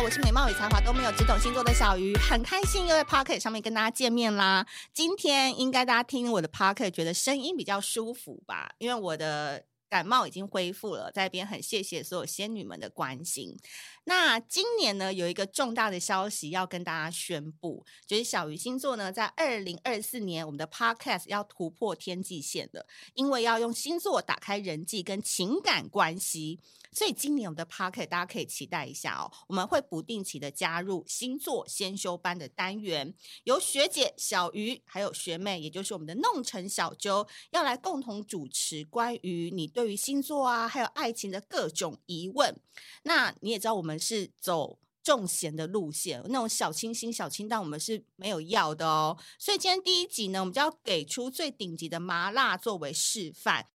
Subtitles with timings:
[0.00, 4.64] 我是美貌与才华都没有，只懂星座的小鱼，很开心又在 Pocket 上面跟大家见面啦。
[4.94, 13.58] 今天应该大家听我的 Pocket 觉得声音比较舒服吧，因为我的感冒已经恢复了，在这边很谢谢所有仙女们的关心。
[14.04, 26.60] 那今年呢，有一个重大的消息要跟大家宣布，就是小鱼星座呢，在二零二四年，我们的 Podcast 要突破天际线了，因为要用星座打开人际跟情感关系。
[26.92, 33.14] 所以今年我们的 Podcast 大家可以期待一下哦，我们会不定期的加入星座先修班的单元，
[33.44, 42.58] 由学姐小鱼还有学妹，也就是我们的弄成小啾，要来共同主持关于你对于星座啊还有爱情的各种疑问。
[43.02, 49.18] 那你也知道我们是走重咸的路线，那种小清新小清淡我们是没有要的哦。
[49.38, 53.68] 所以今天第一集呢，我们就要给出最顶级的麻辣作为示范。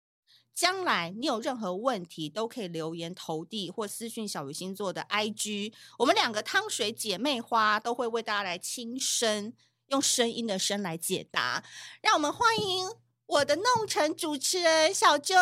[0.54, 9.52] 将来你有任何问题，都可以留言投递或私讯小鱼星座的 IG，我们两个汤水姐妹花都会为大家来轻声
[9.88, 11.64] 用声音的声来解答。
[12.00, 12.88] 让我们欢迎
[13.26, 15.34] 我的弄成主持人小周。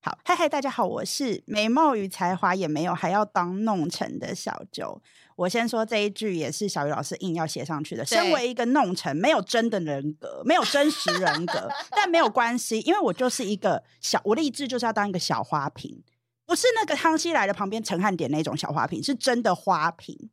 [0.00, 5.02] 好，嗨嗨，大家好，我是美貌与才华也没有，还要当弄成的小周。
[5.36, 8.04] 我先说这一句也是小鱼老师硬要写上去的。
[8.04, 16.02] 身为一个弄臣，没有真的人格，没有真实人格，但没有关系，因为我就是一个小，我立志就是要当一个小花瓶，
[16.46, 20.30] 不是那个康熙来了旁边陈汉典那种小花瓶，是真的花瓶。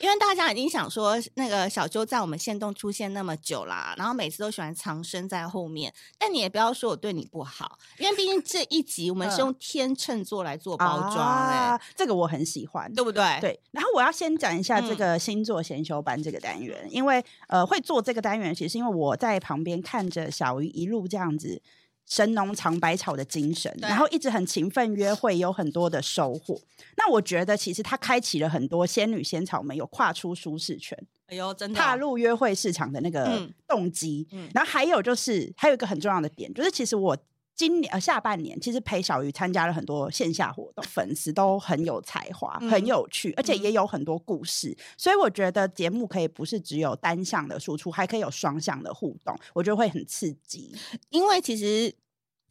[0.00, 5.92] 因为大家已经想说，那个小周在我们线动出现那么久啦，然后每次都喜欢藏身在后面。
[6.18, 13.38] 但你也不要说我对你不好，因为毕竟这一集我们是用天秤座来做包装，哎、啊，这个我很喜欢，对不对？
[13.40, 13.60] 对。
[13.70, 21.62] 然后我要先讲一下这个星座先修班这个单元，嗯、因为呃，会做这个单元，其实是因为我在旁边看着小鱼一路这样子。
[22.08, 26.58] 神农尝百草的精神，然后一直很勤奋约会，有很多的收获。
[26.96, 34.26] 那我觉得，其实他开启了很多仙女仙草们有跨出舒适圈，哎呦，真的踏入约会市场的那个动机。
[34.32, 37.16] 嗯嗯、然后还有就是，还有一个很重要的点，就是其实我
[37.58, 44.70] 今年呃下半年，其实陪小鱼参加了很多线下活动，粉丝都很有才华，嗯、很有趣，而且也有很多故事。
[44.70, 50.74] 嗯、所以我觉得节目可以不是只有单向的输出，还可以有双向的互动，我觉得会很刺激。
[51.10, 51.94] 因为其实。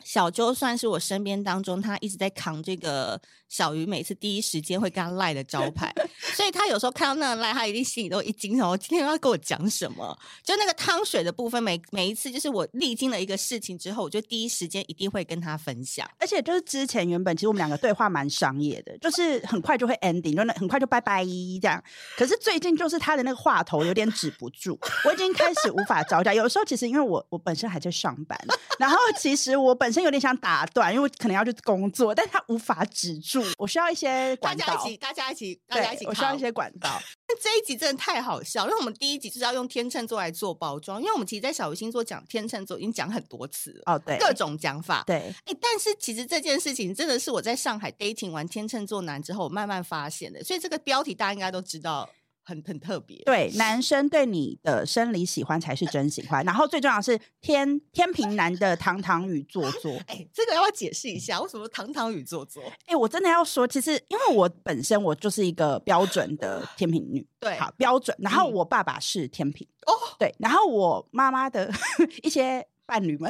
[0.03, 3.19] 小周算是我身边当中，他一直在扛这个
[3.49, 5.93] 小鱼，每次第一时间会跟他赖的招牌，
[6.35, 10.17] 所以他有时候看到那个赖，他一定心里都一惊，然后今天要跟我讲什么？
[10.43, 16.09] 就那个汤水的部分，每每一次就是我历经了一个事情之后，我就第一时间一定会跟他分享。
[16.17, 21.83] 而且就是之前原本其实我们两个对话蛮商业的，就是很快就会 ending，就那很快就拜拜这样。
[22.17, 26.33] 可是最近就是他的那个话头有点止不住，我已经开始无法招架。
[26.33, 28.39] 有时候其实因为我我本身还在上班，
[28.79, 30.07] 然后其实我本身。
[30.07, 33.36] 有点想打断，因为可能要去工作，但他无法止住。
[33.57, 36.05] 我需要一些管道，大家一起，大家一起， 大家一起。
[36.05, 37.01] 我需要一些管道。
[37.41, 45.33] 这一集真的太好笑，因为我们第一集就是要用天秤座来做包装，因为我们其实，在小鱼星座讲天秤座已经讲很多次了哦，对，各种讲法，对。
[45.45, 52.09] 哎，但是其实这件事情真的是我在上海 dating 完天秤座男之后，我慢慢发现的，所以这个标题大家应该都知道。
[52.47, 62.63] 很很特别，对，男生对你的生理喜欢才是真喜欢，然后最重要的是天天平男的堂堂与做作，哎、欸，这个要解释一下为什么堂堂与做作？
[62.63, 71.69] 哎、欸，我真的要说，其实因为我本身我就是一个标准的天平女， 对，好标准，然后我爸爸是天平，哦、嗯，对，然后我妈妈的
[72.23, 73.29] 一些伴侣们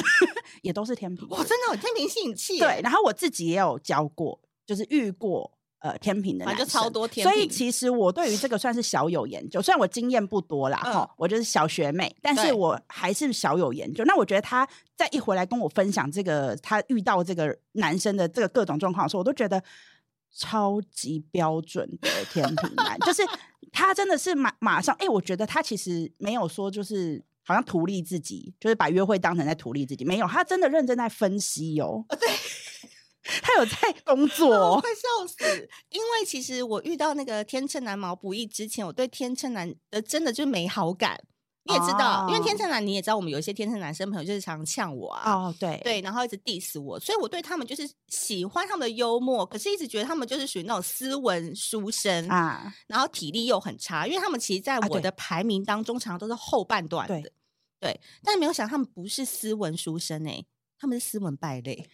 [0.61, 5.56] 也都是天平，哇，真的有天秤吸引器，对，然后我自己也有教过，就是遇过。
[5.79, 14.03] 呃，天平的男生，就超多天，所以其实我对于这个算是小有研究，虽然我经验不多啦，哈、嗯，我就是小学妹，但是我还是小有研究。
[14.05, 19.63] 那我觉得他在一回来跟我分享这个他遇到这个男生的这个各种状况的时候，我都觉得
[20.35, 23.21] 超级标准的天平男，就是
[23.71, 32.03] 他真的是马马上，哎、欸，我觉得他其实没有说就是好像图利自己，就是把约会当成在图利自己，没有，他真的认真在分析哦。
[32.09, 32.27] 对。
[33.41, 35.69] 他有在 工作、哦，我快笑死！
[35.89, 41.19] 因为其实我遇到那个天秤男毛不易之前，我对天秤男的真的就没好感。
[41.69, 57.31] 你也知道，哦、因为天秤男你也知道，我们有一些天秤男生朋友就是常常呛我啊，哦对对，然后一直 diss 我，所以我对他们就是喜欢他们的幽默，可是一直觉得他们就是属于那种斯文书生啊，然后体力又很差，因为他们其实在我的排名当中常常都是后半段的，对，
[57.81, 60.45] 对，但没有想他们不是斯文书生哎、欸，
[60.79, 61.85] 他们是斯文败类。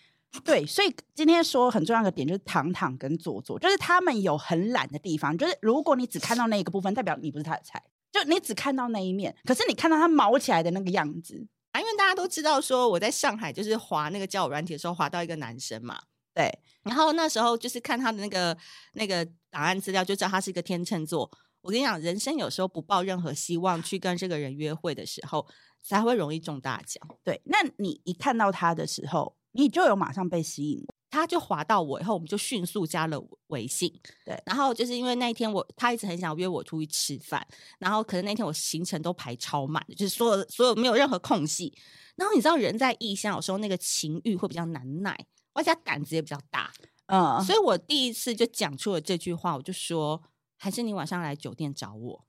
[0.44, 5.38] 对，所以今天说很重要的点就是糖糖跟做作，就是他们有很懒的地方。
[5.38, 7.82] 就是如果你只看到那一个部分，代表你不是他的菜。
[8.12, 16.00] 就你只看到那一面，可是你看到他毛起来的那个样子啊，因为大家都知道说我在上海就是滑那个交友软体的时候滑到一个男生嘛，
[16.32, 16.48] 对，
[16.84, 18.56] 然后那时候就是看他的那个
[18.94, 21.30] 那个档案资料就知道他是一个天秤座。
[21.62, 25.48] 我跟你讲，人生有时候不抱任何希望去跟这个人约会的时候，
[25.82, 27.02] 才会容易中大奖。
[27.24, 33.92] 对，那你一看到他的时候，你就有马上被吸引，他就滑到我以后，我们就迅速加了微信。
[34.26, 37.48] 对，然后就是因为那一天我他一直很想约我出去吃饭，
[37.80, 41.74] 然后可能那天我行程都排超满，就是所有所有没有任何空隙。
[42.16, 45.18] 然后你知道人在异乡有时候那个情欲会比较难耐，
[45.54, 46.72] 而且胆子也比较大，
[47.08, 50.22] 嗯，所以我第一次就讲出了这句话，我就说。
[50.56, 52.26] 还是你晚上来酒店找我？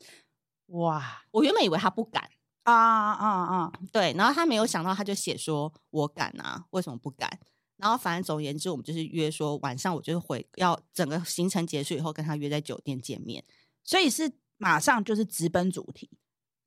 [0.67, 1.23] 哇！
[1.31, 2.29] 我原本以为他不敢
[2.65, 2.75] 啊
[3.13, 3.73] 啊啊！
[3.93, 7.39] 对，然后他没有想到，他就写说：“我敢啊，为什么不敢？”
[7.77, 13.45] 然后反正总而言之，我们就是约说晚上，我就是回要整个行程结束以后跟他约在酒店见面，
[13.83, 16.11] 所以是马上就是直奔主题。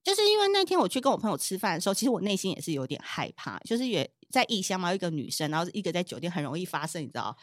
[0.04, 7.36] 就是因为那天我去跟我朋友吃饭的时候，其实我内心也是有点害怕，就是也在异乡嘛，一个女生，然后一个在酒店很容易发生，你知道。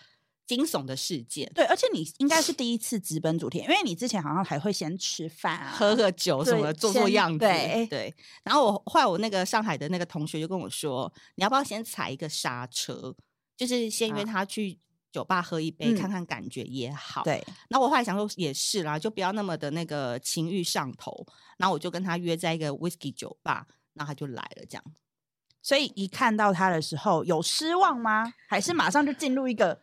[0.46, 8.14] 惊悚的事件，对，而且你应该是第一次直奔主题，因为你之前好像还会先吃饭啊，喝个酒什么，做做样子，对对。
[8.43, 13.14] 然后我后来我那个上海的那个同学就跟我说，你要不要先踩一个刹车，
[13.56, 14.79] 就是先约他去
[15.11, 17.23] 酒吧喝一杯，啊、看看感觉也好。
[17.25, 17.43] 对。
[17.69, 21.26] 然后我后来想说也是啦，就不要那么的那个情欲上头。
[21.56, 24.85] 然后我就跟他约在一个 whisky 酒吧，然后他就来了，这样。
[25.62, 28.35] 所以一看到他的时候，有失望吗？
[28.46, 29.81] 还是马上就进入一个？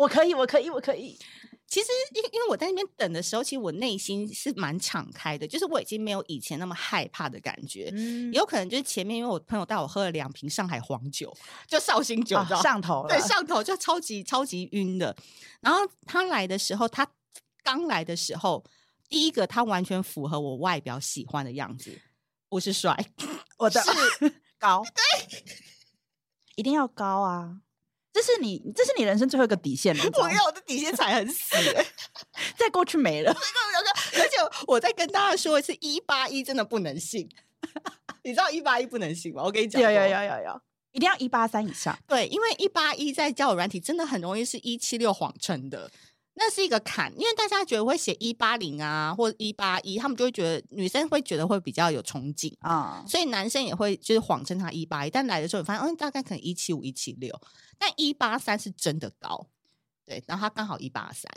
[0.00, 1.18] 我可以，我可以，我可以。
[1.66, 7.90] 其实，因因为我在那边等的时候，其实我内心是蛮敞开的，就是我已经没有以前那么害怕的感觉。
[7.92, 11.32] 嗯，有可能就是前面，因为我朋友带我喝了两瓶上海黄酒，
[11.68, 15.14] 就绍兴酒，哦、上头了，对，上头就超级超级晕的。
[15.60, 17.06] 然后他来的时候，他
[17.62, 18.64] 刚来的时候，
[19.08, 22.00] 第一个他完全符合我外表喜欢的样子，
[22.48, 22.96] 不是帅，
[23.58, 23.90] 我的是
[24.58, 25.44] 高， 对，
[26.56, 27.60] 一定要高啊。
[28.20, 30.04] 这是你，这是你人生最后一个底线了。
[30.18, 31.56] 我要我的底线踩很死，
[32.56, 33.32] 再过去没了。
[33.32, 34.36] 而且
[34.66, 37.26] 我再跟大家说一次，一八一真的不能信。
[38.22, 39.42] 你知道一八一不能信吗？
[39.42, 40.60] 我跟你讲，有有有有有，
[40.92, 41.98] 一定要一八三以上。
[42.06, 45.90] 对，因为一八一在交友软体真的很容易是一七六谎称的。
[46.42, 57.38] 那是一个坎，因为大家觉得会写一八零啊，或者一八一，他们就会觉得女生会觉得会比较有憧憬啊，所以男生也会就是谎称他一八一，但来的时候你发现，嗯，大概可能一七五、一七六，
[57.78, 59.48] 但一八三是真的高，
[60.06, 61.30] 对，然后他刚好一八三，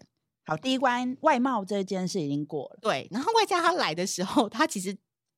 [0.46, 4.96] 好，第一关外貌这件事已经过了，对，然后外加他来的时候，他其实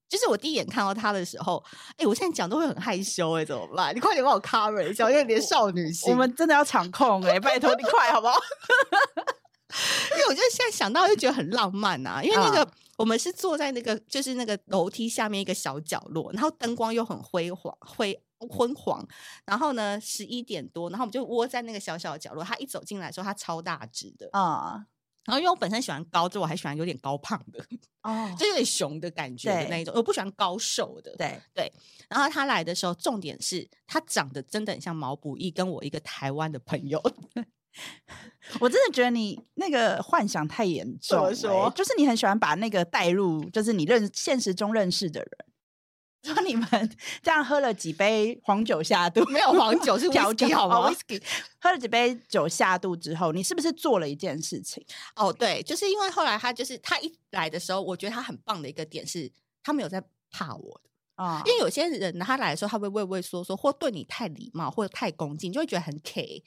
[0.08, 3.96] 就是我第一眼看到他的时候，哎、欸，我现在讲都会很害羞、欸，哎，怎么办？
[3.96, 8.38] 你快点帮我 cover 一下，因为连少女心，我们真的要场控、欸，哎，拜托你快好不好？
[10.12, 18.20] 因为我觉得现在想到就觉得很浪漫呐、啊，因为那个、uh, 我们是坐在那个就是那个楼梯下面一个小角落，然后灯光又很辉煌灰
[18.50, 19.06] 昏黄，
[19.46, 22.44] 然后呢十一点多，然后我们就窝在那个小小的角落。
[22.44, 24.86] 他一走进来的时候，他超大只的啊，uh,
[25.26, 27.60] 然后因为我本身喜欢高，就我还喜欢有点高胖的
[28.04, 31.16] 哦，uh, 就有点熊的感觉的那一种，我不喜欢高瘦的。
[31.18, 31.72] 对对，
[32.08, 37.02] 然后他来的时候，重点是他长得真的很像毛不易，跟我一个台湾的朋友。
[38.60, 45.30] 我真的觉得你那个幻想太严重，欸，说就是你很喜欢把那个带入，就是你认现实中认识的人。
[46.34, 46.68] 说你们
[47.22, 51.22] 这样喝了几杯黄酒下肚，没有黄酒是 调酒好吗？Whisky
[51.60, 54.84] 喝了几杯酒下肚之后，你是不是做了一件事情？
[55.16, 60.90] 哦，对，就是因为后来他就是他一来的时候，我觉得他很棒的一个点是，他没有在怕我的
[61.24, 61.44] 啊。
[61.46, 66.44] 因为有些人他来的时候，他会畏畏缩缩，或对你太礼貌，或者太恭敬，就会觉得很 K。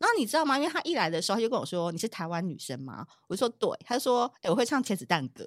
[0.00, 0.58] 然后你知道吗？
[0.58, 5.44] 因为他一来的时候，他就跟我说：“你是台湾女生吗？”我就说：“对。”他就说：“哎、欸，我会唱茄子蛋歌。”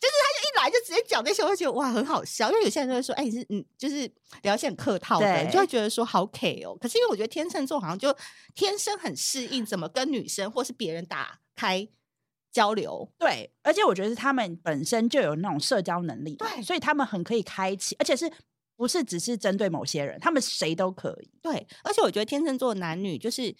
[0.00, 2.50] 就是他就一来就直接讲那些，我就觉得哇，很好笑。
[2.50, 4.10] 因为有些人就会说：“哎、欸，你是嗯，就是
[4.42, 8.14] 聊一些很客套的，对就会觉得说好 K 哦。”可是因为我觉得天秤座好像就
[8.54, 11.86] 天生很适应怎么跟女生或是别人打开
[12.50, 13.12] 交流。
[13.18, 18.32] 对，而且我觉得是他们本身就有那种社交能力，对，所以他们很可以开启，而且是
[18.76, 21.30] 不是只是针对某些人，他们谁都可以。
[21.42, 23.54] 对，而且我觉得天秤座男女就是。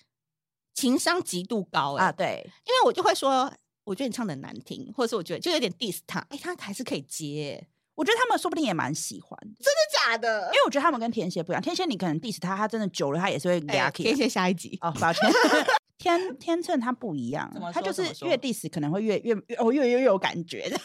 [0.75, 3.51] 情商极度高、欸、啊，对，因为我就会说，
[3.85, 10.47] 我觉得你唱的难听，或者是我觉得就有点 diss 他，哎、欸，他还是可以接、欸，我觉得他们说不定也蛮喜欢，真的假的？
[10.47, 13.91] 因为我觉得他们跟天蝎不一样，天蝎你可能 diss 他，他真的久了他也是会给他、欸。
[13.91, 15.23] 天蝎下一集哦，抱歉，
[15.97, 20.81] 天天秤他不一样，他就是越 diss 可能会越越哦越越越有感觉的，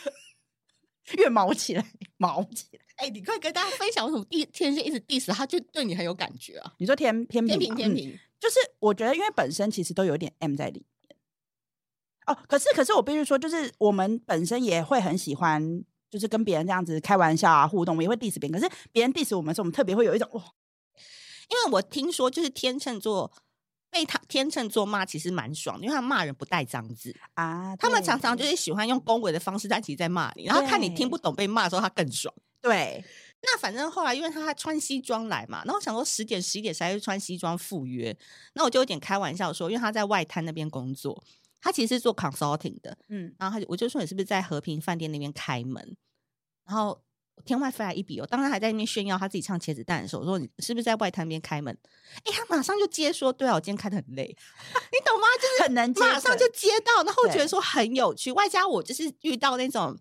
[1.17, 1.83] 越毛起来
[2.17, 2.79] 毛起来。
[2.97, 6.73] 哎、欸，你快跟大家分享为什么天蝎一直 diss 他，就对你很有感觉啊？
[6.77, 7.75] 你说天天平天平。
[7.75, 11.17] 天平就是我觉得，因为本身其实都有点 M 在里面
[12.27, 12.37] 哦。
[12.47, 18.59] 可是，可是我必须说，就是我们本身也会很喜欢，就是跟别人这样子开玩笑啊、互动，我们也会 diss 别人。
[18.59, 20.41] 可是别人 diss 我们的时候，我们特别会有一种哇，
[21.49, 23.31] 因为我听说，就是天秤座
[23.89, 27.75] 被他天秤座骂其实蛮爽的，因为他骂人不带脏字啊。
[27.75, 32.33] 他们常常就是喜欢用恭维的方式，但其实在骂你，然后看你听不懂被骂的时候，他更爽。
[32.61, 33.03] 对，
[33.41, 38.15] 那反正后来因为他穿西装来嘛，然后我想说十点十一点才会穿西装赴约，
[38.53, 41.23] 那我就有点开玩笑说，因为他在外滩那边工作，
[41.61, 45.97] 他其实是做 consulting 的，嗯，然后他就我就说你是不是在和平饭店那边开门，
[46.65, 47.01] 然后。
[47.45, 48.27] 天外飞来一笔哦！
[48.29, 51.75] 当他还在那边炫耀他自己唱茄子蛋的时候，我说你是不是在外滩边开门？
[52.25, 54.25] 哎，他马上就接说，对啊，我今天开的很累，
[54.91, 55.25] 你懂吗？
[55.41, 58.29] 就是很难接，马上就接到，然后我觉得说很有趣。
[58.33, 59.97] 外加我就是遇到那种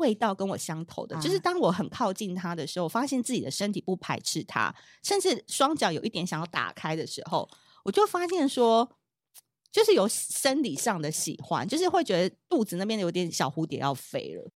[0.00, 7.48] 味道跟我相投的，就是当我很靠近他的时候，我发现自己的身体不排斥他，甚至双脚有一点想要打开的时候，
[7.84, 8.90] 我就发现说，
[9.70, 14.50] 就是有生理上的喜欢，就是会觉得肚子那边有点小蝴蝶要飞了。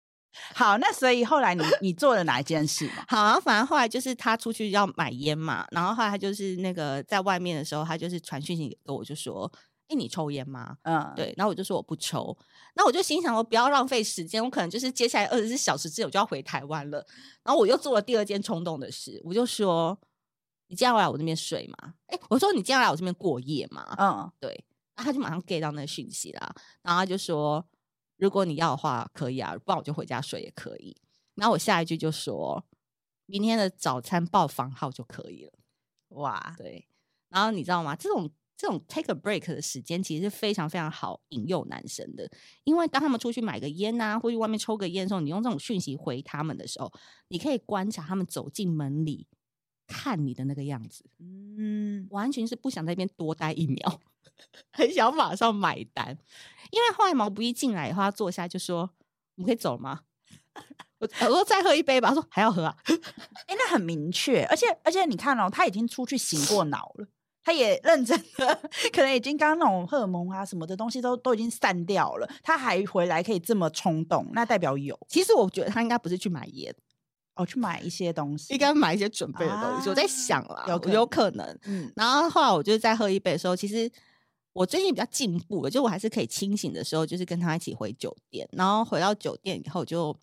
[0.56, 3.06] 好，那所以后来你你做了哪一件事嘛？
[3.10, 9.52] 好，然后反正后来就是他出去要买烟嘛，然后后来他就是那个在外面的时候，他就是传讯息给我，就说
[9.96, 11.34] ：“你抽烟吗？”嗯，对。
[11.38, 12.38] 然后我就说我不抽。
[12.76, 17.06] 那我就心想，我不要浪费时间，我可能就是接下来二十四小时之我就要回台湾了。
[17.44, 19.98] 然后我又做了第二件冲动的事，我就说
[20.68, 24.50] ：“你今天要来我这边睡吗？”哎、欸，我说：“你今天要来我这边过夜吗？”嗯，对。
[24.96, 27.66] 然后他就马上 get 到那个讯息啦，然后他就说。
[28.18, 30.96] 如果你要的话，可以啊，不然我就回家睡也可以。
[31.34, 32.64] 然后我下一句就说，
[33.26, 35.52] 明天的早餐报房号就可以了。
[36.10, 36.88] 哇，对。
[37.30, 37.96] 然后你知道吗？
[37.96, 38.30] 这种
[38.64, 42.32] 这种 take a break 的时间，其实是非常非常好引诱男生的。
[42.64, 46.90] 因为当他们出去买个烟啊，或去外面抽个烟的时候，你用这种讯息回他们的时候，
[47.28, 49.28] 你可以观察他们走进门里
[49.86, 51.04] 看你的那个样子。
[51.20, 54.00] 嗯，完全是不想在那边多待一秒。
[54.72, 56.18] 很想马上买单，
[56.72, 58.90] 因为后来毛不易进来以后，他坐下就说
[59.36, 60.04] ：“我们可以走了吗？”
[61.00, 62.78] 我我说：“再喝一杯吧。”他说：“还要喝啊？”
[63.48, 67.08] 哎，那很明确，而且而且你看哦，他已经出去醒过脑了，
[67.44, 68.62] 他也认真的，
[68.94, 74.98] 可能已经刚刚那种荷尔蒙啊什么的东西都都已经散掉了，他还回来可以这么冲动，那代表有。
[75.08, 76.74] 其实我觉得他应该不是去买烟，
[77.36, 79.88] 哦，去买一些东西，应该买一些准备的东西。
[79.88, 81.60] 啊、我在想啦，有有可能。
[81.66, 83.92] 嗯，然后后来我就是再喝一杯的时候，其实。
[84.56, 90.16] 我最近比较进步了，就我还是可以清醒的时候，就是跟他一起回酒店，然后回到酒店以后就，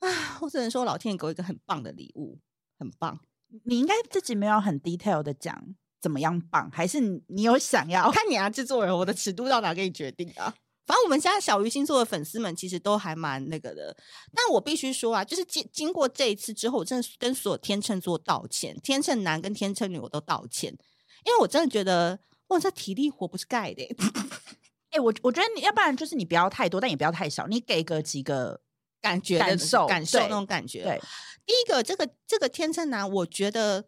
[0.00, 0.08] 啊，
[0.40, 2.40] 我只能说老天爷给我一个很棒的礼物，
[2.80, 3.20] 很棒。
[3.62, 8.10] 你应该自己没有很 detail 的讲怎么样棒，还是你有想要？
[8.12, 10.52] 看你啊，制作人，我的尺度到哪给你决定啊？
[10.84, 13.96] 反正我们家小鱼星座的粉丝们其实都还蛮那个的，
[14.34, 20.72] 但我必须说啊，就是经经过这一次之后，我真的跟所有天秤座道歉，天秤男跟天秤女我都道歉，
[21.24, 22.18] 因为我真的觉得。
[22.48, 23.82] 哇，这体力活不是盖的。
[24.92, 28.60] 哎、欸，我我觉得你要不然就是你不要太多，但也不要太少，你给个几个
[29.00, 30.82] 感觉感受感受那种感觉。
[30.82, 31.00] 对，
[31.46, 33.86] 第一个这个这个天秤男，我觉得。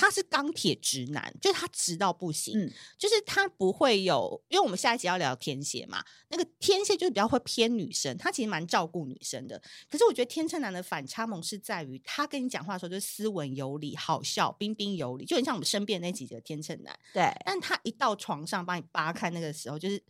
[0.00, 9.60] 他是钢铁直男，就是他直到不行，嗯、就是他不会有，因为我们下一集要聊天蝎嘛，那个天蝎就是比较会偏女生，他其实蛮照顾女生的。
[9.90, 16.98] 可是我觉得天秤男的反差萌是在于，他跟你讲话的时候就是斯文有礼、好笑、彬彬有礼，就很像我们身边那几个天秤男。
[17.12, 20.02] 对，但他一到床上帮你扒开那个时候，就是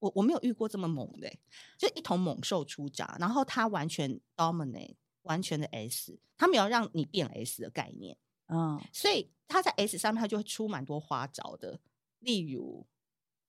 [0.00, 1.32] 我我没有遇过这么猛的，
[1.78, 8.16] 就一头猛兽出闸，然后他完全 dominate，完全的 S，他没有让你变 S 的概念。
[8.48, 11.80] 嗯，所以他在 S 上面，他就会出蛮多花招的，
[12.20, 12.86] 例如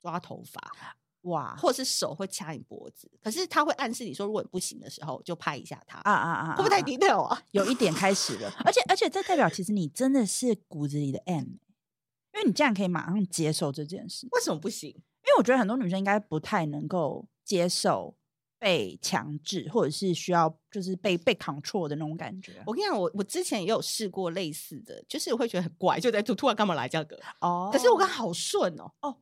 [0.02, 3.12] 抓头发，哇，或者是手会掐你脖子。
[3.22, 6.00] 可是他会暗示你说，如果你不行的时候，就拍一下他。
[6.00, 7.44] 啊啊啊，会不会太 detail 啊？
[7.52, 14.28] 有一点开始了， 而且而且这代表其实你真的是骨子里的 M，因为你这样可以马上接受这件事。
[14.32, 14.90] 为什么不行？
[14.90, 18.16] 因为我觉得很多女生应该不太能够接受。
[18.58, 22.54] 被强制，或者是需要，就是被被 control 的那种感觉。
[22.66, 27.70] 我跟你讲，我我之前也有试过类似的，就是我会觉得很怪，就在突突然干嘛来这个哦。
[27.72, 29.18] 可是我刚好顺哦，哦，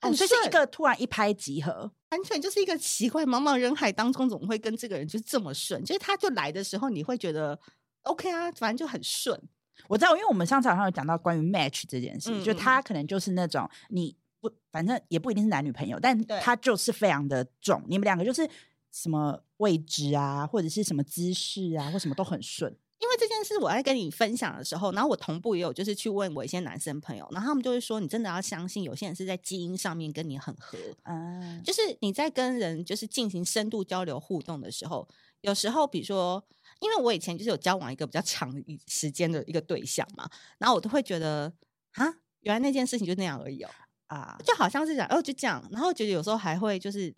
[0.00, 5.84] 很顺，是一个突然一拍即合，完全就是一个奇怪，茫茫人海当中，怎么会跟这个人就这么顺？
[5.84, 7.58] 就是他就来的时候，你会觉得
[8.02, 9.40] OK 啊，反正就很顺。
[9.86, 18.48] 我知道，因为我们上次好像有讲到关于 match 这件事，嗯、就他可能就是那种你不，反正也不一定是男女朋友，但他就是非常的重，你们两个就是。
[18.92, 22.76] 什么位置啊，或者是什么姿势啊，或什么都很顺。
[23.00, 30.76] 因为这件事我在跟你分享的时候，然后我同步也有就是去问我一些男生朋友，然后他们就会说，你真的要相信有些人是在基因上面跟你很合。
[31.04, 35.08] 嗯，就是你在跟人就是进行深度交流互动的时候，
[35.42, 36.44] 有时候比如说，
[36.80, 38.52] 因为我以前就是有交往一个比较长
[38.88, 40.28] 时间的一个对象嘛，
[40.58, 41.52] 然后我都会觉得
[41.92, 42.04] 啊，
[42.40, 43.70] 原来那件事情就那样而已哦，
[44.08, 47.14] 啊，就好像是讲哦就这样，然后觉得有时候还会就是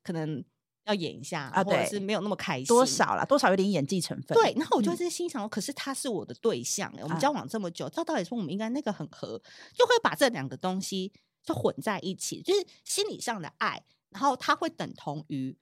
[0.00, 0.44] 可能。
[0.84, 4.36] 要演一下啊，或者是没有那么开心，多少啦，多少有点演技成分。
[4.36, 9.40] 对，然后我就在心想，可是他是我的对象，我们交往这么久，照道理说我们应该那个很合，
[9.74, 11.12] 就会把这两个东西
[11.42, 15.56] 就混在一起，就是心理上的爱，然后他会等同于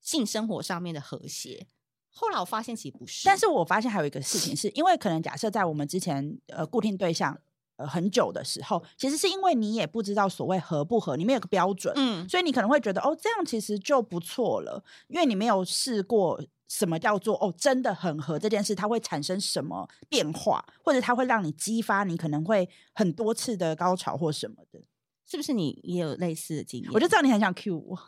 [0.00, 1.66] 性生活上面的和谐。
[2.08, 7.38] 后来我发现其实不是，但是我发现还有一个事情是，是因为可能假设在我们之前呃固定对象。
[7.76, 24.80] 很久的时候，其实是因为你也不知道所谓合不合，你没有个标准，嗯，所以你可能会觉得哦，这样其实就不错了，因为你没有试过什么叫做哦，真的很合这件事，它会产生什么变化，或者它会让你激发你可能会很多次的高潮或什么的，
[25.26, 25.52] 是不是？
[25.52, 26.90] 你也有类似的经验？
[26.92, 27.98] 我就知道你很想 cue 我。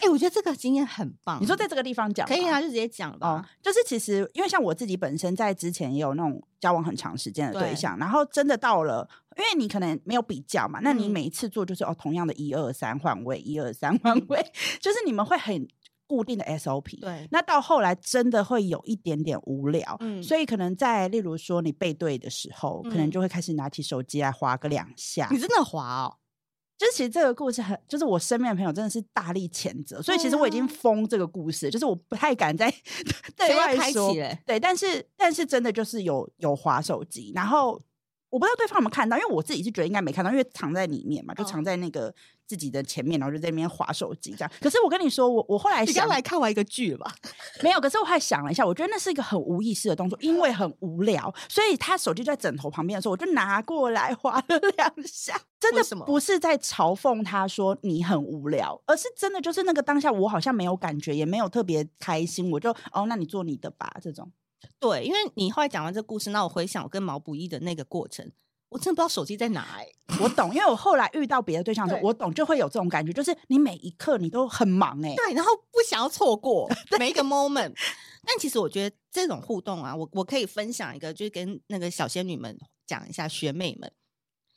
[0.00, 1.40] 哎、欸，我觉得这个经验很棒。
[1.40, 3.44] 你说在这个地方讲可以啊，就直接讲吧、哦。
[3.62, 14.44] 就是其实，因为像我自己本身在之前也有那种交往很长时间的对象，对然后真的到了，因为你可能没有比较嘛，那你每一次做就是、嗯、哦，同样的一二三换位，一二三换位，
[14.80, 15.66] 就是你们会很
[16.06, 17.00] 固定的 SOP。
[17.00, 25.28] 对，那到后来真的会有一点点无聊，嗯，所以可能在例如说你背对的时候，嗯、可能就会开始拿起手机来划个两下。
[25.30, 26.16] 你真的划哦？
[26.82, 32.68] 就是其实这个故事很，就是我身边的朋友真的是大力谴责，所以其实我已经封这个故事，就是我不太敢再
[33.38, 34.12] 对外说。
[34.44, 37.80] 对，但是但是真的就是有有滑手机，然后
[38.32, 42.12] 我不知道对方有没有看到，因为我自己是觉得应该没看到，因为藏在里面嘛，就藏在那个。
[42.44, 44.52] 自己的前面，然后就在那边划手机这样。
[44.60, 47.10] 可是我跟你说，我我后来想，你刚来看完一个剧了吧？
[47.64, 47.80] 没有。
[47.80, 55.34] 可是我还想了一下，我觉得那是一个很无意识的动作，因为很无聊，所以他手机在枕头旁边的时候，我就拿过来划了两下。
[55.58, 63.90] 真的不是在嘲讽他说你很无聊，而是真的就是那个当下，我好像没有感觉，也没有特别开心，我就哦，那你做你的吧。
[64.02, 64.30] 这种
[64.78, 68.30] 对，因为你后来讲完这个故事，那我回想我跟毛不易的那个过程。
[68.68, 76.66] 我真的不知道手机在哪哎、欸，我懂，因为我后来遇到别的对象的时候，我懂就会有这种感觉，就是你每一刻你都很忙哎、欸，对，然后不想要错过
[76.98, 77.74] 每一个 moment。
[78.24, 83.92] 但其实我觉得这种互动啊，我我可以分享一个，就是跟那个小仙女们讲一下，学妹们，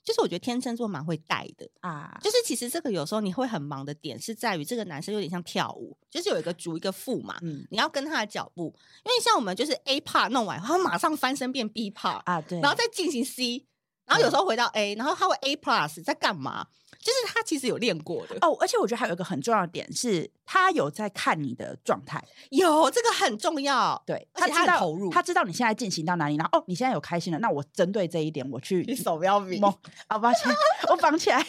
[0.05, 13.65] 就是我觉得天秤座蛮会带的啊，就是其实这个有时候你会很忙的点是在于这个男生有点像跳舞，就是有一个主一个副嘛，嗯，你要跟他的脚步，因为像我们就是 A part 弄完，他马上翻身变 B part 啊，对，然后再进行 C。
[14.05, 16.67] 然后有时候回到 A，然后他会 A plus 在干嘛？
[16.99, 18.55] 就是他其实有练过的哦。
[18.59, 24.01] 而且我觉得还有一个很重要的点是，他有在看你的状态，有这个很重要。
[24.05, 26.35] 对，他知道投入，他知道你现在进行到哪里。
[26.35, 29.59] 然后哦，你现在有开心了，那我针对这一点我去，你手不要比，
[30.07, 30.51] 啊，抱歉，
[30.89, 31.45] 我绑起来。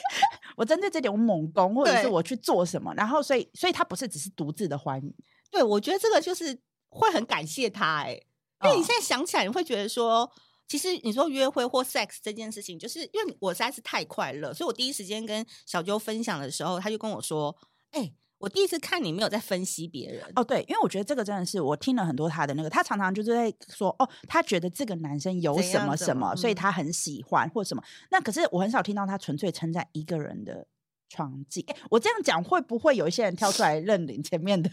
[0.57, 2.93] 我针对这点我猛攻，或者是我去做什么。
[2.95, 5.15] 然后所以，所以他不是只是独自的欢愉。
[5.51, 8.27] 对，我觉得这个就是会很感谢他哎、欸，
[8.65, 10.31] 因为你现在想起来，你会觉得说。
[10.69, 17.57] 其实你说约会或 sex 这件事情，就是因为我实在是太快乐，所以我第一时间跟小周分享的时候，他就跟我说
[17.93, 30.67] ：“哎、欸，我第一次看你没有在分析别人哦。”对，因为我觉得这个真的是我听了很多他的那个，他常常就是在说：“哦，他觉得这个男生有什么什么，所以他很喜欢或什么。”那可是我很少听到他纯粹称赞一个人的
[31.09, 31.65] 床技。
[31.91, 34.69] 我这样讲会不会有一些人跳出来认领前面的？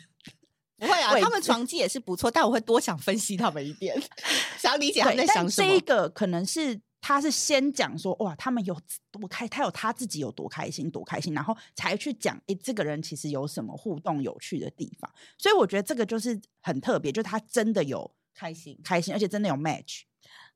[0.85, 3.95] 不会啊，他们床技也是不错，但我会多想分析他们一点，
[4.59, 5.67] 想要理解他们在想什么。
[5.67, 8.77] 这一个可能是他是先讲说哇，他们有
[9.11, 15.09] 多开，他有他自己有多开心，多开心，然后才去讲诶，这个人其实有什么互动有趣的地方。
[15.37, 20.01] 所以我觉得这个就是很特别，就是他真的有开心，开心，而且真的有 match。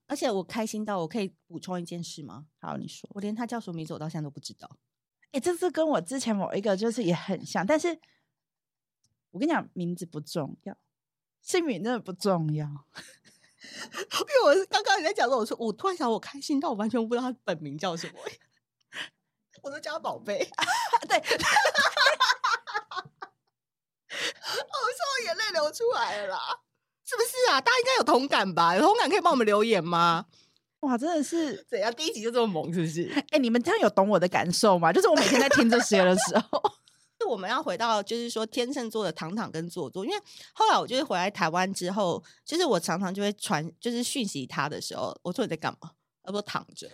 [0.07, 2.45] 而且我开心到我可以补充一件事吗？
[2.61, 4.69] 好，你说，我连他叫什么名字我到现在都不知道。
[5.33, 7.99] 哎，这是跟我之前某一个就是也很像，但是。
[9.37, 10.75] 我跟你讲，名字不重要，
[11.43, 12.65] 姓名真的不重要。
[12.65, 18.13] 因为我刚刚你在讲的，我说我突然想，我开心到我完全不知道他本名叫什么，
[19.61, 20.39] 我都叫他宝贝。
[21.07, 21.37] 对，我说
[24.09, 26.39] 我眼泪流出来了啦，
[27.05, 27.61] 是不是啊？
[27.61, 28.75] 大家应该有同感吧？
[28.75, 30.25] 有同感可以帮我们留言吗？
[30.79, 31.93] 哇，真的是怎样？
[31.93, 33.07] 第一集就这么萌，是不是？
[33.13, 34.91] 哎、欸，你们这样有懂我的感受吗？
[34.91, 36.63] 就是我每天在听这些的时候。
[37.19, 40.17] 就我们要回到，就是说天秤座的躺躺跟坐坐，因为
[40.53, 45.91] 后来我就是回来台湾之后，就是我常常就会传，就是讯息他的时候，我说你在干嘛？
[46.23, 46.87] 他说躺着，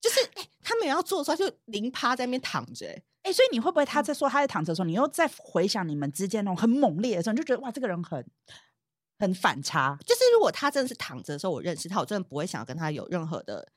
[0.00, 8.26] 就是哎、欸，他们要坐的时候就零趴在那边躺着，哎、欸，所以你会不会他在说他在躺着的时候，你又在回想你们之间那种很猛烈的时候，你就觉得哇，这个人很
[9.18, 9.96] 很反差。
[10.04, 13.68] 就是如果他真的是躺着的时候，我认识他，我真的不会想要跟他有任何的。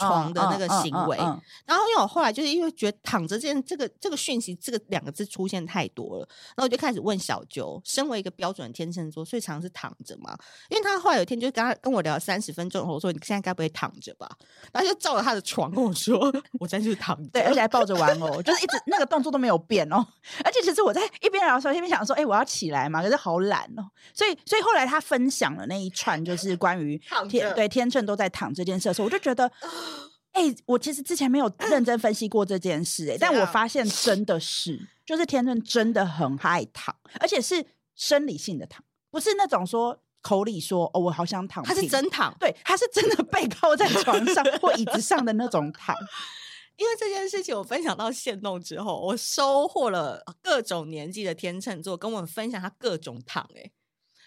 [0.00, 1.16] 床的那个行为。
[1.64, 10.36] 然后因为我后来就是因为觉得躺着这件这个这个讯息这个两个字出现太多了，然后我就开始问小九，身为一个标准的天秤座，所以常常是躺着嘛。
[10.68, 14.28] 因为他后来有一天就跟他跟我聊三十分钟，我说你现在该不会躺着吧？
[14.72, 16.18] 然后就照着他的床跟我说，
[16.58, 20.06] 我现在就是躺着，对，而且还抱着玩偶，就是一直那个动作都没有变哦。
[20.44, 23.88] 而且其实我在一边聊的时候，一边想说，哎、欸，我要起来嘛，可是好懒哦。
[24.14, 29.50] 所以所以后来他分享了那一串，就是关于天对天秤都在躺这件事的时候，我就觉得。
[30.32, 45.96] 哎、欸，我其实之前没有认真分析过这件事、欸，哎，但我发现真的是，就是天秤真的很爱躺，而且是生理性的躺，不是那种说口里说哦，我好想躺，他是真躺，对，他是真的背靠在床上 或椅子上的那种躺。
[46.76, 53.70] 因为这件事情，我分享到线动之后，我收获了各种年纪的天秤座跟我们分享他各种躺、欸，哎。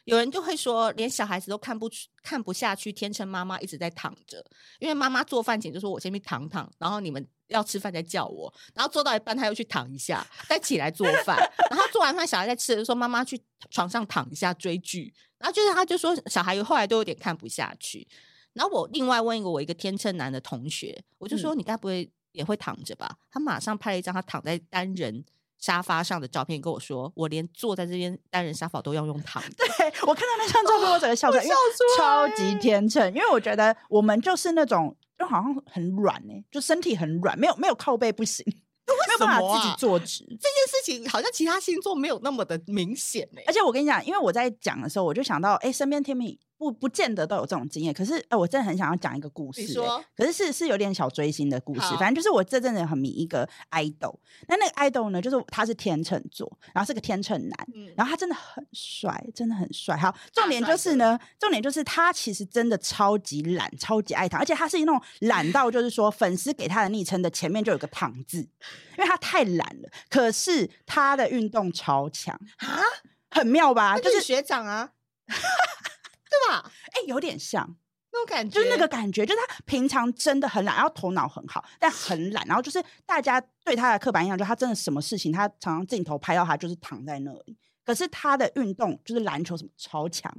[0.06, 4.44] 有人就会说，连小孩子都看不出、看不下去，天秤妈妈一直在躺着，
[4.80, 11.38] 因为妈妈做饭前就说：“我先去躺躺，然后你们要吃饭再叫我。”然后做到一半，他又去躺一下，再起来做饭。
[11.70, 15.14] 然后做完饭，小孩在吃的时候，妈妈去床上躺一下追剧。
[15.38, 18.06] 然后就是他就说，小孩后来都有点看不下去。
[18.52, 25.24] 然后我另外问一个我一个天秤男的同学，我就说：“你该不会也会躺着吧？”他马上拍了一张他躺在单人。
[25.64, 29.42] 沙发上的照片跟我说，我连坐在这边单人沙发都要用躺。
[29.56, 33.08] 对，我看到那张照片，我整个笑出来，哦、笑出来超级天秤。
[33.14, 40.26] 因为我觉得我们就是那种，就好像很软哎、欸，就身体很软，没有没有靠背不行，没有办法自己坐直。
[40.26, 43.26] 这件事情好像其他星座没有那么的明显。
[43.48, 46.38] 而且我跟你讲，因为我在讲的时候，我就想到，哎、欸，身边天秤。
[46.64, 49.68] 不不见得都有这种经验，可是呃，我真的很想要讲一个故事、欸。
[49.68, 51.82] 你说，可是是是有点小追星的故事。
[51.98, 54.16] 反正就是我这阵子很迷一个 idol，
[54.48, 59.98] 那那个 idol 呢，就是他是天秤座，然后是个天秤男，嗯、然后他真的很帅，真的很帅。
[59.98, 68.38] 好，重点就是呢，重点就是他其实真的超级懒，超级爱躺，而且他是那种懒到就是说，粉丝给他的昵称的前面就有个躺字，
[68.98, 69.90] 因为他太懒了。
[70.10, 72.80] 可是他的运动超强啊，
[73.30, 74.00] 很妙吧？
[74.00, 74.92] 就是学长啊。
[76.58, 77.76] 哎、欸，有点像
[78.12, 87.58] 那种感觉，就是那个感觉，就是他平常真的很懒，然后头脑很好，但很懒，然后就是大家对他的刻板印象，就是他真的什么事情，他常常镜头拍到他就是躺在那里。
[87.84, 90.32] 可是他的运动就是篮球什么超强，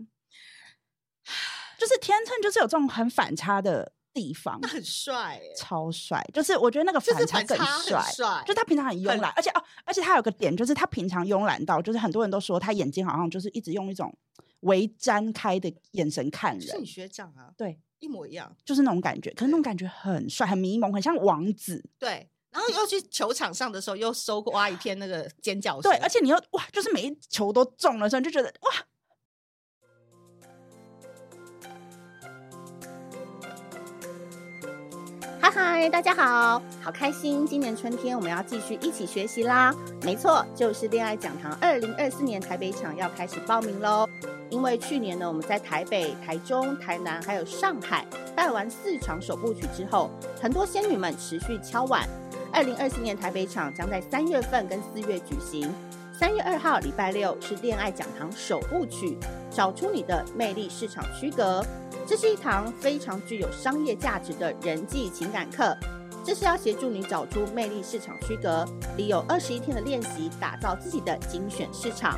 [1.77, 6.25] 就是天秤就是有这种很反差的地方，很帅，超帅。
[6.33, 14.17] 就是我觉得那个反差更帅，就他平常很慵懒，而且哦，而且他有个点，就是他平常慵懒到，就是很多人都说他眼睛好像就是一直用一种。
[14.65, 17.51] 微张开的眼神看人，是你学长啊？
[17.57, 19.31] 对，一模一样，就是那种感觉。
[19.31, 21.85] 可是那种感觉很帅，很迷蒙，很像王子。
[21.99, 25.91] 对，然后又去球场上的时候，又收刮一片那个尖叫声。
[25.91, 28.73] 对，而且你又哇，就是每一球都中了，所以就觉得哇。
[35.41, 37.47] 嗨嗨，大家好，好开心！
[37.47, 39.75] 今年春天我们要继续一起学习啦。
[40.03, 44.09] 没错，就是恋爱讲堂二零二四年台北场要开始报名喽。
[44.51, 52.09] 因为去年呢，我们在台北、台中、台南还有上海办完四场首部曲之后，很多仙女们持续敲碗。
[52.53, 55.73] 二零二四年台北场将在三月份跟四月举行。
[56.17, 59.19] 三月二号礼拜六是恋爱讲堂首部曲，
[59.51, 61.65] 找出你的魅力市场区隔。
[62.07, 65.77] 这是一堂非常具有商业价值的人际情感课，
[66.25, 68.65] 这是要协助你找出魅力市场区隔，
[68.97, 72.17] 里有二十一天的练习，打造自己的精选市场。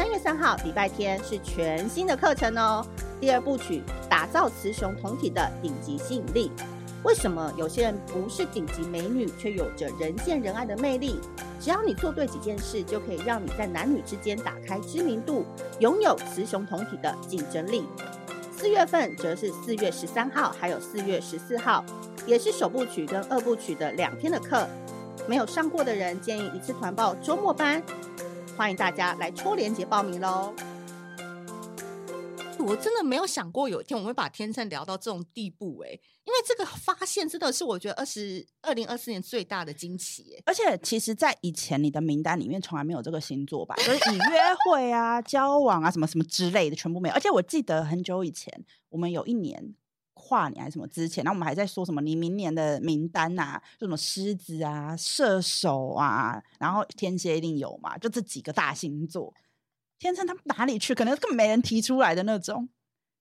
[0.00, 2.82] 三月三号礼拜天是全新的课程哦，
[3.20, 6.50] 第二部曲打造雌雄同体的顶级吸引力。
[7.02, 11.20] 为什么有些人不是顶级美女，却有着人见人爱的魅力？
[11.60, 15.44] 只要你做对几件事，就可以让你在男女之间打开知名度，
[15.80, 17.84] 拥有雌雄同体的竞争力。
[18.56, 21.84] 四月份则是四月十三号，还有四月十四号，
[22.24, 24.66] 也是首部曲跟二部曲的两天的课。
[25.28, 27.82] 没有上过的人，建议一次团报周末班。
[28.60, 30.54] 欢迎大家来戳连结报名喽！
[32.58, 40.42] 我真的没有想过有一天我们会把天秤聊到这种地步哎、欸，因为这个发现真的是我觉得二十二零二四年最大的惊奇！
[40.44, 43.74] 而且其实，在以前你的名单里面从来没有这个星座吧？
[43.80, 47.14] 就是以约会啊、交往啊什么什么之类的全部没有。
[47.14, 48.52] 而且我记得很久以前，
[48.90, 49.74] 我们有一年
[50.20, 59.32] 跨年还是什么之前，然后我们还在说什么你明年的名单啊，就什么狮子啊、射手啊，然后天蝎一定有嘛，就这几个大星座。
[59.98, 60.94] 天秤他们哪里去？
[60.94, 62.68] 可能根本没人提出来的那种。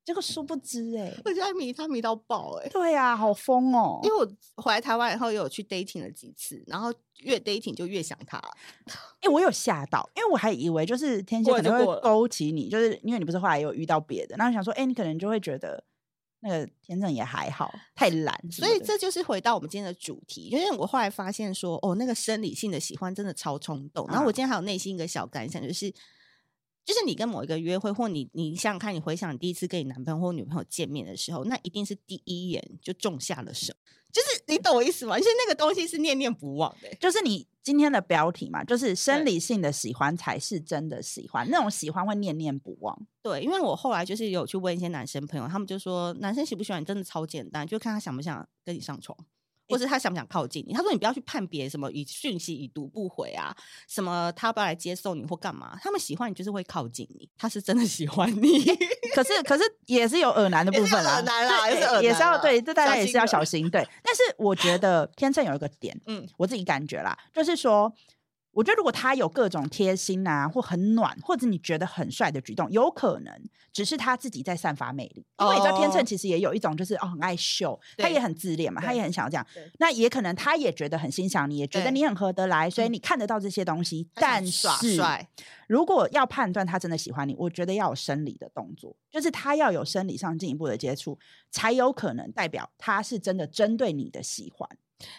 [0.05, 3.99] 结果殊不知、欸，哎，我觉得迷他迷到爆、欸，哎，对呀、啊，好疯哦！
[4.01, 8.39] 因为我回来台湾以后，又有去 dating 了几次，然后越 dating 就越想他。
[8.39, 15.83] 哎、欸，我有吓到，因为我还以为就是天蝎可能会勾起你，就，就是因为你不是后来有遇到别的，然后想说，哎、欸，你可能就会觉得
[16.41, 18.39] 那个天秤也还好，太懒。
[18.51, 24.07] 所以这就是回到我们今天的主题，因为我后来发现说，哦，那个生理性的喜欢真的超冲动。
[24.07, 25.91] 然后我今天还有内心一个小感想，就是，
[26.85, 33.79] 就是你跟某一个约会，或你你想想看，你回想你第一次跟你男朋友或女朋友见面的时候，那一定是第一眼就种下了什么。
[34.11, 35.17] 就是你懂我意思吗？
[35.17, 36.97] 就是那个东西是念念不忘的、欸。
[36.99, 42.99] 就是你今天的标题嘛，就是生理性的喜欢才是真的喜欢，那种喜欢会念念不忘。
[43.21, 49.15] 对，因为我后来就是有去问一些男生朋友，他们就说男生喜不喜欢你真的超简单，就看他想不想跟你上床。
[49.69, 50.73] 或是他想不想靠近你？
[50.73, 53.55] 他说你不要去判别什么以讯息已读不回啊，
[53.87, 55.77] 什么他要不要来接受你或干嘛？
[55.81, 58.65] 他们喜欢你就是会靠近你，他是真的喜欢你。
[59.13, 63.87] 可是可是也是有耳男的部分啦，耳男啦，也是，也是要对，这大家也是要小心对。
[64.03, 67.93] 但是我觉得天秤有一个点，嗯，我自己感觉啦，就是说。
[68.51, 73.33] 我觉得，如果他有各种贴心啊，或很暖，或者你觉得很帅的举动，有可能
[73.71, 75.25] 只是他自己在散发魅力。
[75.39, 79.45] 因为你知道，天秤其实也有一种，就是哦，很爱秀，他也很自恋嘛，他也很想要这样。
[79.77, 84.09] 那也可能他也觉得很欣赏你，也觉得你很合得来，所以你看得到这些东西。
[84.15, 84.97] 但是，
[85.67, 91.17] 如果要判断他真的喜欢你，我觉得要有生理的动作，就是他要有生理上进一步的接触，
[91.51, 94.67] 才有可能代表他是真的针对你的喜欢。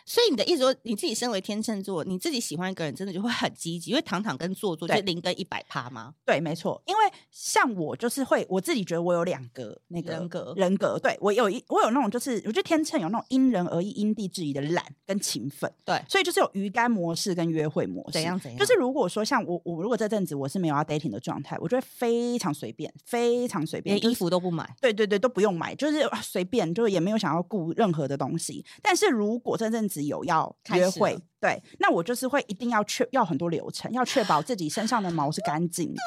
[0.05, 6.15] 所以你的意思说，你自己身为天秤座，你自己喜欢一个人，真的就会很积极，因为躺躺跟坐坐就零跟一百趴吗？
[6.25, 6.83] 对，没错。
[6.87, 10.99] 因为像我就是会，我自己觉得我有两个那个人格，人格。
[10.99, 15.73] 对，我有一，我有那种就是，我觉得天秤有那种因人而异、因地制宜的懒跟勤奋。
[15.85, 18.13] 对，所以就是有鱼竿模式跟约会模式。
[18.13, 18.59] 怎样怎样？
[18.59, 24.69] 就是如果说像我，我如果这阵子我是没有要 dating 的状态，我就会非常随便，非常随便，连衣服都不买。
[24.81, 28.65] 对对对，都不用买，就是随便，就是也没有想要顾任何的东西。
[28.83, 36.01] 但是如果这阵子有要约会，对，那我就是会一定要确要很多流程，要确保自己身上的毛是干净的，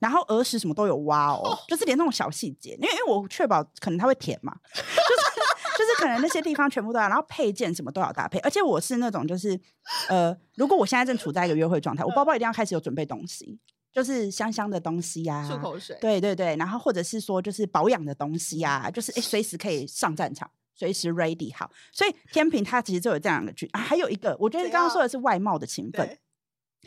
[0.00, 9.58] 然后耳屎什么都有挖哦，就是连那种小细节，因为因为我确保可能它会舔嘛， 就是就是可能那些地方全部都要，然后配件什么都要搭配，而且我是那种就是
[10.08, 13.58] 呃，如果我现在正处在一个约会状态，我包包一定要开始有准备东西，
[13.92, 20.50] 就是香香的东西呀、啊，漱口水，对对对，然后或者是说就是保养的东西呀、啊，就是诶随时可以上战场。
[20.74, 23.80] 随时 ready 好，所以天平它其实就有这样的句啊。
[23.80, 26.18] 还有一个，我觉得刚刚说的是外貌的勤奋，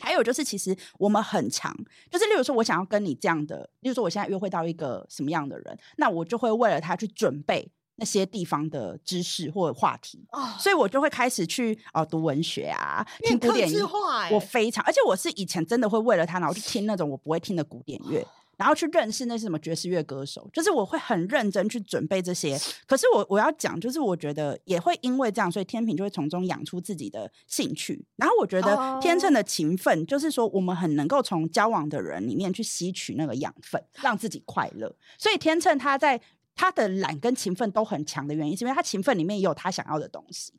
[0.00, 1.74] 还有就是其实我们很常，
[2.10, 18.20] 就是例如说我想要跟你这样的，例如说我现在约会到一个什么样的人，那我就会为了他去准备那些地方的知识或者话题，哦，所以我就会开始去哦读文学啊，听古典乐，欸，我非常，而且我是以前真的会为了他，然后去听那种我不会听的古典乐。
[18.20, 22.58] 哦然后去认识那些什么爵士乐歌手，就是我会很认真去准备这些。
[22.86, 28.02] 可是我我要讲，就是我觉得也会因为这样，所以天平就会从中养出自己的兴趣。
[28.16, 34.96] 然后我觉得天秤的勤奋，就是说我们很能够从交往的人里面去吸取那个养分，让自己快乐。
[35.18, 36.18] 所以天秤他在
[36.54, 40.54] 他的懒跟勤奋都很强的原因，是因为他勤奋里面也有他想要的东西，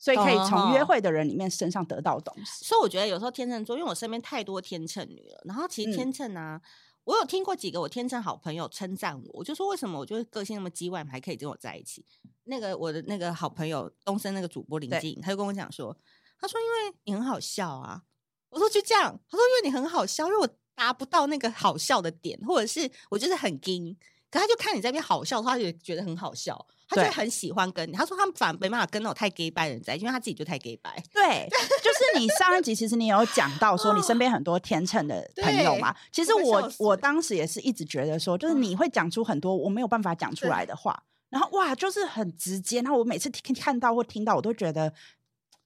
[0.00, 2.64] 所以可以从约会的人里面身上得到东西。
[2.64, 6.56] 所以我觉得有时候天秤座，因为我身边太多天秤女了，然后其实天秤啊。
[6.56, 6.68] 嗯
[7.04, 12.04] 我有听过几个我天生好朋友称赞我，我就说为什么我就是个性那么叽歪，还可以跟我在一起？
[12.44, 15.96] 那个我的那个好朋友东升那个主播林静，他就跟我讲说，
[16.38, 18.02] 他说因为你很好笑啊。
[18.48, 23.96] 我说就这样，他说因为你很好笑，因为我达不到那个好笑的点，或者是我就是很惊。
[24.30, 27.92] 可他就看你在那边好笑，他就觉得很好笑，他就很喜欢跟你。
[27.92, 31.02] 他说他们反而没办法跟那种太 gay 拜的人在一起，因为他自己就太 gay 拜。
[31.12, 31.48] 对，
[31.82, 35.94] 就是你上一集其实你有讲到说你身边很多天秤的朋友嘛。
[36.12, 42.80] 其实我我当时也是一直觉得说，就是你会讲出很多我没有办法讲出来的话，然后哇，就是很直接。
[42.82, 44.92] 然后我每次听看到或听到，我都觉得。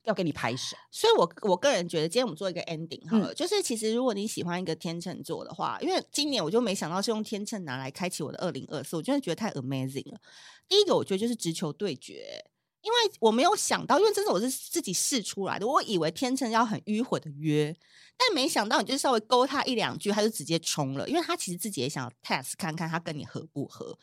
[0.05, 10.19] 要给你拍手，所以我我个人觉得，今天我们做一个 ending 好了，嗯、就是其实如果你喜欢一个天秤座的话，因为今年我就没想到是用天秤拿来开启我的二零二四，我真的觉得太 amazing 了。
[10.67, 12.43] 第一个，我觉得就是直球对决，
[12.81, 17.77] 因为我没有想到，因为这是我是自己试出来的，我以为天秤要很迂回的约，
[18.17, 23.99] 但没想到你就是稍微勾他一两句，他就直接冲了，因为他其实自己也想 test 看看他跟你合不合。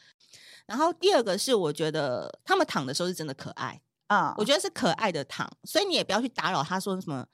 [0.67, 3.81] 然后第二个是，我觉得他们躺的时候是真的可爱。
[4.07, 7.25] 啊，uh, 我觉得是可爱的躺，所以你也不要去打扰他，说什么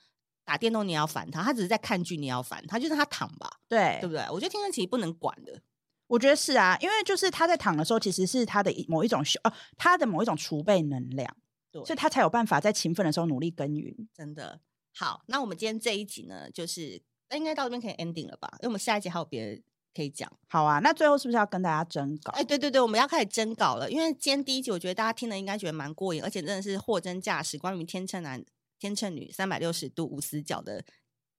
[0.45, 4.25] 打电动你也要烦他，他只是在看剧，你要烦他，就让他躺吧，对，对不对？
[4.31, 5.61] 我觉得天秤其实不能管的，
[6.07, 11.35] 我觉得是啊，因为就是他在躺的时候，其实是他的某一种修，呃，他的某一种储备能量，
[11.71, 13.93] 对，所以他才有办法在勤奋的时候努力耕耘。
[14.13, 14.59] 真的
[14.95, 18.49] 好，那我们今天这一集呢，就是那应该到这边可以 ending 了吧？
[18.59, 19.61] 因为我们下一集还有别的。
[19.93, 22.31] 可以讲好啊，那最后是不是要跟大家征稿？
[22.33, 23.91] 哎，对对对，我们要开始征稿了。
[23.91, 28.43] 因为今天第一集，我觉得大家听了应该觉得蛮过瘾，而且真的是货真价实，关于天秤男、
[28.79, 30.83] 天秤女三百六十度无死角的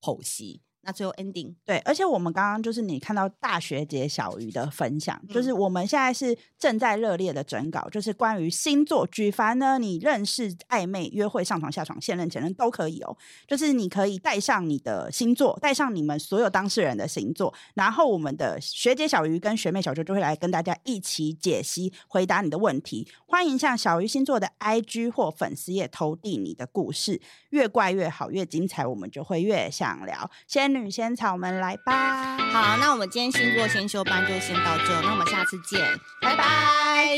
[0.00, 0.60] 剖析。
[0.84, 13.16] 那最后 ending 对，而且我们刚刚就是你看到大学姐小鱼的分享，嗯、就是我们现在是正在热烈的征稿，就是关于星座，举凡呢你认识、暧昧、约会、上床、下床、现任、前任都可以哦。
[13.46, 23.06] 就是你可以带上你的星座，带上你们所有当事人的星座，然后我们的学姐小鱼跟学妹小周就会来跟大家一起解析、回答你的问题。
[23.24, 30.28] 欢迎向小鱼星座的 IG 或粉丝页投递你的故事，越怪越好，越精彩，我们就会越想聊。
[30.48, 30.71] 先。
[30.74, 32.36] 女仙草们来吧！
[32.38, 35.80] 好，那我们今天星座先修班就先到这，那我们下次见，
[36.20, 37.16] 拜拜。